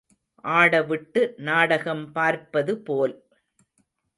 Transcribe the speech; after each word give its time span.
ஆடவிட்டு 0.45 1.21
நாடகம் 1.39 2.11
பார்ப்பது 2.11 2.75
போல். 2.81 3.15